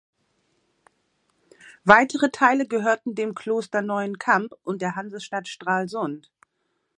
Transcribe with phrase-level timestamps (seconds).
[1.83, 6.31] Weitere Teile gehörten dem Kloster Neuenkamp und der Hansestadt Stralsund.